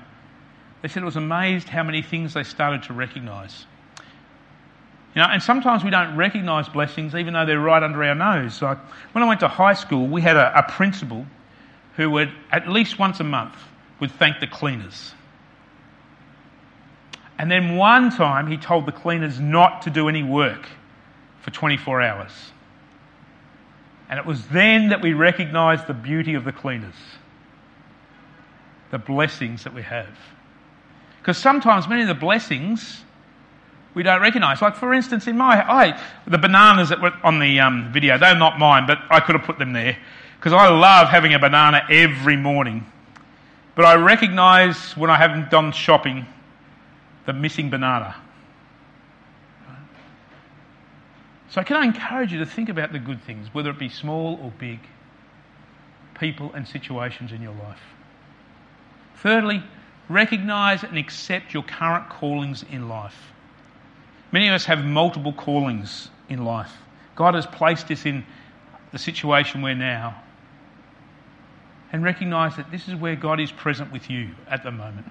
they 0.83 0.89
said 0.89 1.03
it 1.03 1.07
was 1.07 1.17
amazed 1.17 1.69
how 1.69 1.83
many 1.83 2.03
things 2.03 2.35
they 2.35 2.45
started 2.45 2.85
to 2.85 2.93
recognise. 2.93 3.67
You 5.15 5.23
know, 5.23 5.29
and 5.29 5.43
sometimes 5.43 5.83
we 5.83 5.91
don't 5.91 6.15
recognise 6.17 6.69
blessings 6.69 7.15
even 7.15 7.33
though 7.33 7.47
they're 7.47 7.59
right 7.59 7.83
under 7.83 8.05
our 8.05 8.15
nose. 8.15 8.61
Like 8.61 8.79
when 9.13 9.25
I 9.25 9.27
went 9.27 9.41
to 9.41 9.49
high 9.49 9.73
school, 9.73 10.07
we 10.07 10.21
had 10.21 10.37
a, 10.37 10.59
a 10.59 10.71
principal 10.71 11.27
who 11.97 12.11
would, 12.11 12.31
at 12.53 12.69
least 12.69 12.99
once 12.99 13.19
a 13.21 13.25
month, 13.25 13.55
would 13.99 14.11
thank 14.13 14.41
the 14.41 14.47
cleaners. 14.47 15.15
And 17.39 17.51
then 17.51 17.77
one 17.77 18.11
time 18.11 18.47
he 18.47 18.59
told 18.59 18.87
the 18.87 18.93
cleaners 18.93 19.41
not 19.41 19.83
to 19.83 19.91
do 19.91 20.09
any 20.09 20.23
work 20.23 20.69
for 21.41 21.51
24 21.51 22.03
hours. 22.03 22.33
And 24.09 24.19
it 24.19 24.27
was 24.27 24.47
then 24.49 24.89
that 24.91 25.03
we 25.03 25.13
recognised 25.13 25.87
the 25.87 25.95
beauty 25.95 26.35
of 26.35 26.45
the 26.45 26.53
cleaners, 26.53 26.95
the 28.91 28.99
blessings 28.99 29.65
that 29.65 29.75
we 29.75 29.83
have. 29.83 30.17
Because 31.21 31.39
sometimes 31.39 31.89
many 31.89 32.03
of 32.03 32.09
the 32.09 32.15
blessings 32.15 33.03
we 33.95 34.03
don't 34.03 34.21
recognise. 34.21 34.61
Like, 34.61 34.77
for 34.77 34.93
instance, 34.93 35.27
in 35.27 35.39
my, 35.39 35.59
I, 35.69 36.01
the 36.27 36.39
bananas 36.39 36.91
that 36.91 37.01
were 37.01 37.13
on 37.25 37.41
the 37.41 37.59
um, 37.61 37.91
video, 37.93 38.19
they're 38.19 38.37
not 38.37 38.59
mine, 38.59 38.87
but 38.87 38.99
I 39.11 39.21
could 39.21 39.35
have 39.35 39.45
put 39.45 39.59
them 39.59 39.73
there. 39.73 39.97
Because 40.39 40.53
I 40.53 40.69
love 40.69 41.09
having 41.09 41.33
a 41.33 41.39
banana 41.39 41.83
every 41.89 42.37
morning. 42.37 42.87
But 43.75 43.87
I 43.87 43.95
recognise 43.95 44.97
when 44.97 45.11
I 45.11 45.17
haven't 45.17 45.51
done 45.51 45.73
shopping 45.73 46.27
the 47.25 47.33
missing 47.33 47.71
banana. 47.71 48.15
So, 51.49 51.63
can 51.63 51.77
I 51.77 51.85
encourage 51.85 52.33
you 52.33 52.39
to 52.41 52.47
think 52.47 52.69
about 52.69 52.93
the 52.93 52.99
good 52.99 53.23
things, 53.23 53.49
whether 53.53 53.71
it 53.71 53.79
be 53.79 53.89
small 53.89 54.39
or 54.43 54.53
big, 54.59 54.81
people 56.19 56.53
and 56.55 56.67
situations 56.67 57.33
in 57.33 57.41
your 57.41 57.55
life? 57.55 57.81
Thirdly, 59.17 59.63
recognise 60.09 60.83
and 60.83 60.99
accept 60.99 61.55
your 61.55 61.63
current 61.63 62.09
callings 62.11 62.65
in 62.71 62.89
life. 62.89 63.33
Many 64.33 64.49
of 64.49 64.55
us 64.55 64.65
have 64.65 64.85
multiple 64.85 65.33
callings 65.33 66.11
in 66.29 66.45
life. 66.45 66.73
God 67.15 67.35
has 67.35 67.47
placed 67.47 67.91
us 67.91 68.05
in 68.05 68.25
the 68.93 68.99
situation 68.99 69.63
we're 69.63 69.75
now. 69.75 70.23
And 71.93 72.03
recognise 72.03 72.57
that 72.57 72.71
this 72.71 72.89
is 72.89 72.97
where 72.97 73.17
God 73.17 73.41
is 73.41 73.53
present 73.53 73.93
with 73.93 74.11
you 74.11 74.31
at 74.49 74.63
the 74.65 74.73
moment. 74.73 75.11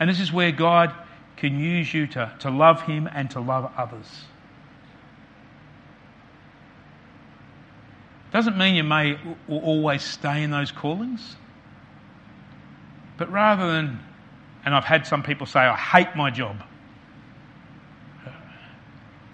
And 0.00 0.10
this 0.10 0.20
is 0.20 0.32
where 0.32 0.50
God 0.50 0.92
can 1.36 1.58
use 1.58 1.94
you 1.94 2.06
to, 2.08 2.32
to 2.40 2.50
love 2.50 2.82
Him 2.82 3.08
and 3.12 3.30
to 3.30 3.40
love 3.40 3.72
others. 3.76 4.24
Doesn't 8.34 8.58
mean 8.58 8.74
you 8.74 8.82
may 8.82 9.16
always 9.48 10.02
stay 10.02 10.42
in 10.42 10.50
those 10.50 10.72
callings, 10.72 11.36
but 13.16 13.30
rather 13.30 13.70
than, 13.70 14.00
and 14.64 14.74
I've 14.74 14.82
had 14.82 15.06
some 15.06 15.22
people 15.22 15.46
say, 15.46 15.60
I 15.60 15.76
hate 15.76 16.16
my 16.16 16.30
job. 16.30 16.56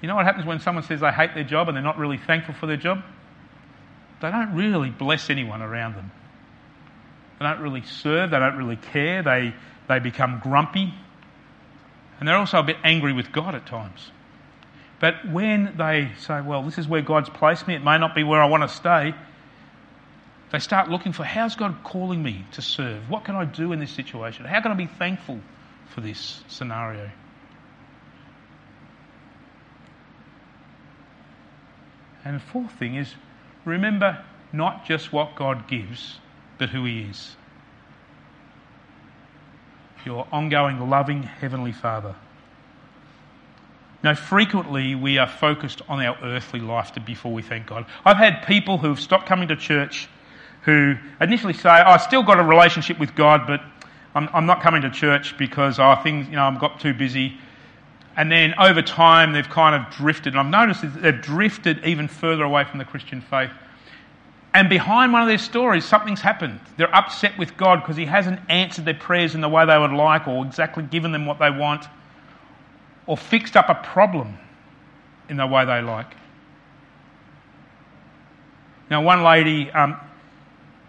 You 0.02 0.08
know 0.08 0.16
what 0.16 0.26
happens 0.26 0.44
when 0.44 0.60
someone 0.60 0.84
says 0.84 1.00
they 1.00 1.10
hate 1.10 1.32
their 1.32 1.44
job 1.44 1.68
and 1.68 1.76
they're 1.76 1.82
not 1.82 1.96
really 1.96 2.18
thankful 2.18 2.52
for 2.52 2.66
their 2.66 2.76
job? 2.76 3.02
They 4.20 4.30
don't 4.30 4.54
really 4.54 4.90
bless 4.90 5.30
anyone 5.30 5.62
around 5.62 5.94
them. 5.94 6.10
They 7.38 7.46
don't 7.46 7.60
really 7.60 7.82
serve, 7.82 8.32
they 8.32 8.38
don't 8.38 8.58
really 8.58 8.76
care, 8.76 9.22
they, 9.22 9.54
they 9.88 9.98
become 9.98 10.40
grumpy, 10.42 10.92
and 12.18 12.28
they're 12.28 12.36
also 12.36 12.58
a 12.58 12.62
bit 12.62 12.76
angry 12.84 13.14
with 13.14 13.32
God 13.32 13.54
at 13.54 13.64
times. 13.64 14.10
But 15.00 15.14
when 15.30 15.74
they 15.76 16.12
say, 16.18 16.40
Well, 16.42 16.62
this 16.62 16.78
is 16.78 16.86
where 16.86 17.02
God's 17.02 17.30
placed 17.30 17.66
me, 17.66 17.74
it 17.74 17.82
may 17.82 17.98
not 17.98 18.14
be 18.14 18.22
where 18.22 18.40
I 18.40 18.46
want 18.46 18.62
to 18.62 18.68
stay, 18.68 19.14
they 20.52 20.58
start 20.58 20.90
looking 20.90 21.12
for 21.12 21.24
how's 21.24 21.56
God 21.56 21.78
calling 21.84 22.22
me 22.22 22.44
to 22.52 22.62
serve? 22.62 23.08
What 23.08 23.24
can 23.24 23.34
I 23.34 23.44
do 23.44 23.72
in 23.72 23.78
this 23.78 23.90
situation? 23.90 24.44
How 24.44 24.60
can 24.60 24.70
I 24.70 24.74
be 24.74 24.86
thankful 24.86 25.40
for 25.86 26.00
this 26.00 26.42
scenario? 26.48 27.10
And 32.24 32.36
the 32.36 32.40
fourth 32.40 32.72
thing 32.72 32.96
is 32.96 33.14
remember 33.64 34.22
not 34.52 34.84
just 34.84 35.12
what 35.12 35.36
God 35.36 35.66
gives, 35.68 36.18
but 36.58 36.68
who 36.68 36.84
He 36.84 37.02
is. 37.02 37.36
Your 40.04 40.26
ongoing, 40.32 40.90
loving 40.90 41.22
Heavenly 41.22 41.72
Father. 41.72 42.16
Now, 44.02 44.14
frequently 44.14 44.94
we 44.94 45.18
are 45.18 45.28
focused 45.28 45.82
on 45.88 46.00
our 46.00 46.16
earthly 46.22 46.60
life 46.60 46.92
before 47.04 47.32
we 47.32 47.42
thank 47.42 47.66
God. 47.66 47.84
I've 48.04 48.16
had 48.16 48.46
people 48.46 48.78
who've 48.78 48.98
stopped 48.98 49.26
coming 49.26 49.48
to 49.48 49.56
church 49.56 50.08
who 50.62 50.94
initially 51.20 51.52
say, 51.52 51.68
oh, 51.68 51.90
I've 51.90 52.02
still 52.02 52.22
got 52.22 52.38
a 52.38 52.42
relationship 52.42 52.98
with 52.98 53.14
God, 53.14 53.46
but 53.46 53.60
I'm, 54.14 54.28
I'm 54.32 54.46
not 54.46 54.62
coming 54.62 54.82
to 54.82 54.90
church 54.90 55.36
because 55.36 55.78
oh, 55.78 55.94
things, 56.02 56.28
you 56.28 56.36
know, 56.36 56.44
I've 56.44 56.58
got 56.58 56.80
too 56.80 56.94
busy. 56.94 57.36
And 58.16 58.32
then 58.32 58.54
over 58.58 58.80
time, 58.82 59.32
they've 59.32 59.48
kind 59.48 59.74
of 59.74 59.92
drifted. 59.92 60.34
And 60.34 60.40
I've 60.40 60.46
noticed 60.46 60.80
that 60.82 61.02
they've 61.02 61.20
drifted 61.20 61.84
even 61.84 62.08
further 62.08 62.44
away 62.44 62.64
from 62.64 62.78
the 62.78 62.84
Christian 62.86 63.20
faith. 63.20 63.50
And 64.52 64.68
behind 64.68 65.12
one 65.12 65.22
of 65.22 65.28
their 65.28 65.38
stories, 65.38 65.84
something's 65.84 66.20
happened. 66.20 66.58
They're 66.76 66.94
upset 66.94 67.38
with 67.38 67.56
God 67.56 67.82
because 67.82 67.96
He 67.96 68.06
hasn't 68.06 68.40
answered 68.48 68.86
their 68.86 68.94
prayers 68.94 69.34
in 69.34 69.42
the 69.42 69.48
way 69.48 69.64
they 69.66 69.78
would 69.78 69.92
like 69.92 70.26
or 70.26 70.44
exactly 70.44 70.82
given 70.84 71.12
them 71.12 71.26
what 71.26 71.38
they 71.38 71.50
want 71.50 71.86
or 73.10 73.16
fixed 73.16 73.56
up 73.56 73.68
a 73.68 73.74
problem 73.74 74.38
in 75.28 75.36
the 75.36 75.44
way 75.44 75.64
they 75.64 75.82
like. 75.82 76.14
Now, 78.88 79.02
one 79.02 79.24
lady 79.24 79.68
um, 79.72 79.96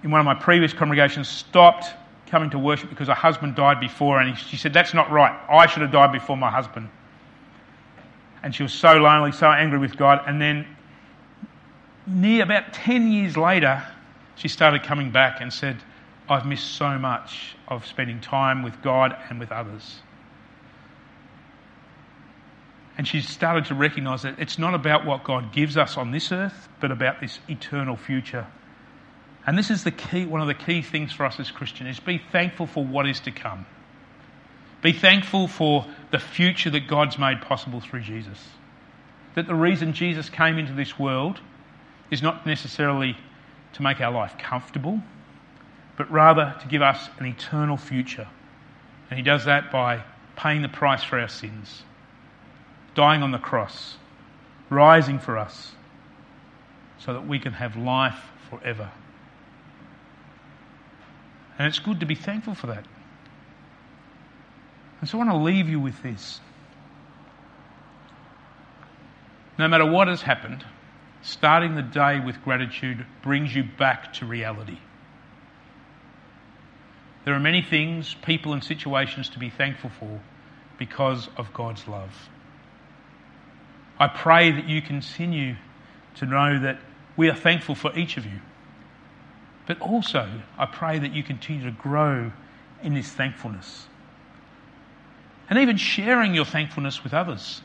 in 0.04 0.12
one 0.12 0.20
of 0.20 0.25
my 0.25 0.36
previous 0.36 0.72
congregations 0.72 1.28
stopped 1.28 1.88
coming 2.28 2.51
to 2.51 2.60
worship 2.60 2.92
because 2.92 3.08
her 3.08 3.16
husband 3.16 3.56
died 3.56 3.80
before, 3.80 4.22
and 4.22 4.38
she 4.38 4.56
said, 4.56 4.72
That's 4.72 4.94
not 4.94 5.10
right. 5.10 5.36
I 5.50 5.66
should 5.66 5.82
have 5.82 5.92
died 5.92 6.12
before 6.12 6.38
my 6.38 6.51
husband. 6.51 6.90
And 8.44 8.54
she 8.54 8.62
was 8.62 8.72
so 8.72 8.94
lonely, 8.98 9.32
so 9.32 9.48
angry 9.48 9.80
with 9.80 9.98
God. 9.98 10.22
And 10.28 10.40
then, 10.40 10.68
near 12.06 12.44
about 12.44 12.72
10 12.72 13.12
years 13.12 13.36
later, 13.36 13.84
she 14.36 14.48
started 14.48 14.84
coming 14.84 15.10
back 15.10 15.42
and 15.42 15.51
said, 15.51 15.82
I've 16.30 16.46
missed 16.46 16.75
so 16.75 17.00
much 17.00 17.56
of 17.68 17.84
spending 17.88 18.22
time 18.22 18.62
with 18.62 18.80
God 18.84 19.18
and 19.32 19.40
with 19.40 19.51
others. 19.51 20.01
And 23.01 23.08
she 23.08 23.22
started 23.22 23.65
to 23.65 23.74
recognize 23.74 24.22
that 24.22 24.36
it's 24.38 24.60
not 24.60 24.75
about 24.75 25.08
what 25.08 25.24
God 25.24 25.51
gives 25.51 25.75
us 25.75 25.98
on 25.98 26.12
this 26.12 26.31
earth, 26.31 26.70
but 26.79 26.91
about 26.91 27.19
this 27.19 27.39
eternal 27.49 27.95
future. 27.95 28.45
And 29.47 29.58
this 29.58 29.71
is 29.71 29.84
the 29.84 29.89
key, 29.89 30.26
one 30.26 30.39
of 30.39 30.45
the 30.45 30.54
key 30.54 30.84
things 30.84 31.12
for 31.12 31.26
us 31.26 31.39
as 31.39 31.49
Christians 31.49 31.97
is 31.97 31.99
be 31.99 32.21
thankful 32.32 32.67
for 32.67 32.86
what 32.86 33.10
is 33.10 33.19
to 33.21 33.32
come. 33.32 33.65
Be 34.84 34.93
thankful 34.93 35.47
for 35.47 35.88
the 36.12 36.19
future 36.19 36.69
that 36.69 36.88
God's 36.88 37.17
made 37.17 37.41
possible 37.41 37.80
through 37.80 38.02
Jesus. 38.02 38.38
That 39.34 39.47
the 39.47 39.56
reason 39.56 39.93
Jesus 39.93 40.30
came 40.30 40.60
into 40.60 40.73
this 40.73 40.99
world 40.99 41.41
is 42.12 42.21
not 42.21 42.45
necessarily 42.45 43.17
to 43.73 43.82
make 43.82 43.99
our 43.99 44.12
life 44.12 44.38
comfortable, 44.38 45.02
but 45.97 46.12
rather 46.12 46.56
to 46.62 46.67
give 46.67 46.84
us 46.84 47.10
an 47.17 47.26
eternal 47.26 47.78
future. 47.78 48.28
And 49.10 49.17
he 49.17 49.23
does 49.23 49.45
that 49.45 49.71
by 49.71 50.04
paying 50.36 50.62
the 50.62 50.69
price 50.69 51.04
for 51.04 51.19
our 51.19 51.30
sins, 51.30 51.82
dying 52.95 53.23
on 53.23 53.32
the 53.32 53.38
cross, 53.38 53.95
rising 54.69 55.19
for 55.19 55.38
us, 55.38 55.73
so 56.99 57.13
that 57.13 57.27
we 57.27 57.39
can 57.39 57.54
have 57.54 57.75
life 57.75 58.19
forever. 58.49 58.91
And 61.58 61.67
it's 61.67 61.80
good 61.80 61.99
to 61.99 62.06
be 62.06 62.15
thankful 62.15 62.56
for 62.56 62.67
that. 62.67 62.86
And 64.99 65.10
so 65.10 65.17
I 65.17 65.25
want 65.25 65.32
to 65.32 65.38
leave 65.38 65.67
you 65.67 65.80
with 65.80 66.01
this. 66.04 66.39
No 69.58 69.67
matter 69.67 69.86
what 69.86 70.08
has 70.08 70.21
happened, 70.21 70.63
starting 71.21 71.75
the 71.75 71.82
day 71.82 72.19
with 72.19 72.41
gratitude 72.43 73.06
brings 73.21 73.54
you 73.56 73.63
back 73.63 74.13
to 74.13 74.25
reality. 74.25 74.77
There 77.25 77.36
are 77.36 77.39
many 77.39 77.62
things, 77.62 78.15
people, 78.23 78.54
and 78.54 78.63
situations 78.63 79.30
to 79.30 79.39
be 79.39 79.49
thankful 79.49 79.91
for 79.99 80.19
because 80.80 81.30
of 81.38 81.54
God's 81.54 81.88
love. 81.88 82.30
I 84.02 84.08
pray 84.08 84.50
that 84.50 84.68
you 84.68 84.82
continue 84.82 85.58
to 86.16 86.26
know 86.26 86.58
that 86.62 86.80
we 87.16 87.30
are 87.30 87.36
thankful 87.36 87.76
for 87.76 87.96
each 87.96 88.18
of 88.18 88.26
you. 88.26 88.40
But 89.68 89.80
also, 89.80 90.28
I 90.58 90.66
pray 90.66 90.98
that 90.98 91.14
you 91.14 91.22
continue 91.22 91.66
to 91.66 91.72
grow 91.72 92.32
in 92.82 92.96
this 92.96 93.08
thankfulness. 93.08 93.86
And 95.52 95.60
even 95.60 95.78
sharing 95.78 96.34
your 96.34 96.46
thankfulness 96.46 97.04
with 97.04 97.14
others. 97.14 97.62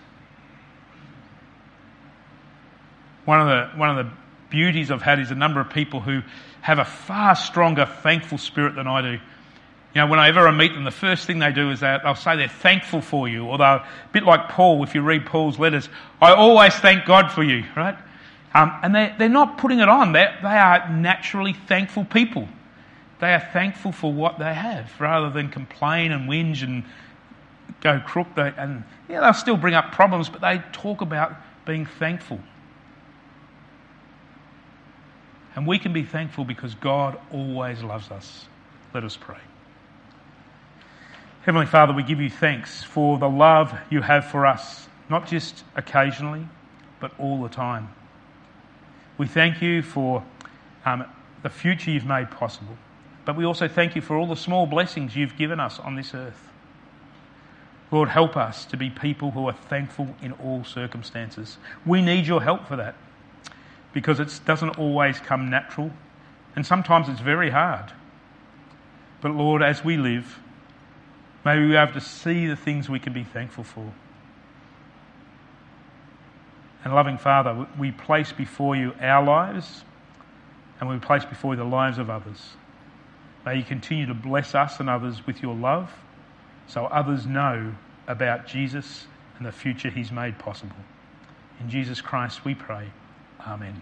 One 3.25 3.41
of 3.41 3.47
the, 3.47 3.79
one 3.79 3.99
of 3.99 4.05
the 4.05 4.13
beauties 4.51 4.91
I've 4.91 5.01
had 5.01 5.19
is 5.19 5.31
a 5.31 5.35
number 5.35 5.63
of 5.63 5.71
people 5.71 6.01
who 6.01 6.21
have 6.61 6.79
a 6.79 6.85
far 6.85 7.35
stronger 7.35 7.87
thankful 7.87 8.37
spirit 8.37 8.75
than 8.75 8.87
I 8.87 9.01
do. 9.01 9.19
You 9.97 10.03
know, 10.03 10.09
whenever 10.09 10.47
I 10.47 10.51
meet 10.51 10.75
them, 10.75 10.85
the 10.85 10.91
first 10.91 11.27
thing 11.27 11.39
they 11.39 11.53
do 11.53 11.71
is 11.71 11.81
they, 11.81 11.99
will 12.05 12.15
say 12.15 12.37
they're 12.37 12.49
thankful 12.49 13.01
for 13.01 13.31
you, 13.31 13.49
although 13.49 13.65
a 13.65 13.89
bit 14.13 14.25
like 14.25 14.51
Paul, 14.51 14.85
if 14.85 14.95
you 14.95 15.01
read 15.01 15.25
Paul's 15.25 15.59
letters, 15.59 15.89
I 16.21 16.35
always 16.35 16.75
thank 16.75 17.07
God 17.07 17.33
for 17.33 17.43
you, 17.43 17.65
right? 17.75 17.97
Um, 18.53 18.79
and 18.83 18.95
they, 18.95 19.15
they're 19.19 19.31
not 19.31 19.57
putting 19.57 19.81
it 19.81 19.89
on. 19.89 20.13
They're, 20.13 20.39
they 20.43 20.49
are 20.49 20.91
naturally 20.91 21.55
thankful 21.55 22.05
people. 22.05 22.47
They 23.21 23.33
are 23.33 23.49
thankful 23.55 23.91
for 23.91 24.13
what 24.13 24.39
they 24.39 24.53
have 24.53 24.93
rather 25.01 25.31
than 25.31 25.49
complain 25.49 26.13
and 26.13 26.29
whinge 26.29 26.63
and 26.63 26.85
go 27.81 27.99
crook. 27.99 28.27
They, 28.37 28.53
and 28.55 28.85
yeah, 29.09 29.23
they'll 29.23 29.33
still 29.33 29.57
bring 29.57 29.73
up 29.73 29.93
problems, 29.93 30.29
but 30.29 30.43
they 30.43 30.63
talk 30.73 31.01
about 31.01 31.35
being 31.65 31.87
thankful. 31.87 32.39
And 35.55 35.67
we 35.67 35.79
can 35.79 35.95
be 35.95 36.03
thankful 36.03 36.45
because 36.45 36.75
God 36.75 37.19
always 37.33 37.83
loves 37.83 38.11
us. 38.11 38.45
Let 38.93 39.03
us 39.03 39.17
pray. 39.17 39.39
Heavenly 41.47 41.67
Father, 41.67 41.93
we 41.93 42.03
give 42.03 42.21
you 42.21 42.29
thanks 42.29 42.83
for 42.83 43.19
the 43.19 43.29
love 43.29 43.73
you 43.89 44.03
have 44.03 44.27
for 44.27 44.47
us, 44.47 44.89
not 45.09 45.29
just 45.29 45.63
occasionally, 45.77 46.45
but 46.99 47.13
all 47.21 47.41
the 47.41 47.49
time. 47.49 47.89
We 49.17 49.29
thank 49.29 49.63
you 49.63 49.83
for 49.83 50.25
um, 50.85 51.05
the 51.45 51.49
future 51.49 51.93
you've 51.93 52.05
made 52.05 52.33
possible. 52.33 52.77
But 53.25 53.37
we 53.37 53.45
also 53.45 53.69
thank 53.69 53.95
you 53.95 54.03
for 54.03 54.17
all 54.17 54.27
the 54.27 54.35
small 54.35 54.67
blessings 54.67 55.15
you've 55.15 55.37
given 55.37 55.61
us 55.61 55.79
on 55.79 55.95
this 55.95 56.15
earth. 56.15 56.49
Lord, 57.93 58.09
help 58.09 58.37
us 58.37 58.65
to 58.65 58.77
be 58.77 58.91
people 58.91 59.31
who 59.31 59.47
are 59.47 59.53
thankful 59.53 60.17
in 60.21 60.33
all 60.33 60.65
circumstances. 60.65 61.59
We 61.87 62.03
need 62.03 62.27
your 62.27 62.43
help 62.43 62.67
for 62.67 62.75
that 62.75 62.97
because 63.93 64.19
it 64.19 64.41
doesn't 64.45 64.81
always 64.81 65.21
come 65.21 65.49
natural 65.49 65.93
and 66.57 66.67
sometimes 66.67 67.09
it's 67.09 67.21
very 67.21 67.51
hard. 67.51 67.93
But 69.21 69.31
Lord, 69.31 69.63
as 69.63 69.85
we 69.85 69.97
live, 69.97 70.41
may 71.47 71.61
we 71.61 71.69
be 71.69 71.77
able 71.77 71.93
to 71.93 72.01
see 72.01 72.49
the 72.49 72.57
things 72.57 72.89
we 72.91 72.99
can 72.99 73.13
be 73.13 73.23
thankful 73.23 73.63
for. 73.63 73.93
And 76.83 76.93
loving 76.93 77.19
Father, 77.19 77.69
we 77.79 77.93
place 77.93 78.33
before 78.33 78.75
you 78.75 78.93
our 79.01 79.25
lives 79.25 79.85
and 80.81 80.91
we 80.91 80.99
place 80.99 81.25
before 81.25 81.55
you 81.55 81.59
the 81.59 81.65
lives 81.65 81.99
of 81.99 82.11
others. 82.11 82.43
May 83.45 83.59
you 83.59 83.63
continue 83.63 84.07
to 84.07 84.15
bless 84.15 84.57
us 84.57 84.81
and 84.81 84.91
others 84.91 85.25
with 85.25 85.41
your 85.41 85.55
love 85.55 85.93
so 86.67 86.87
others 86.87 87.27
know 87.27 87.73
about 88.09 88.49
Jesus 88.49 89.07
and 89.39 89.47
the 89.47 89.53
future 89.53 89.89
he's 89.89 90.11
made 90.11 90.41
possible. 90.41 90.75
In 91.61 91.71
Jesus 91.71 92.01
Christ 92.01 92.45
we 92.45 92.57
pray. 92.57 92.89
Amen. 93.47 93.81